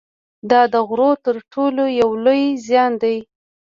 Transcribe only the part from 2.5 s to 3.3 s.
زیان دی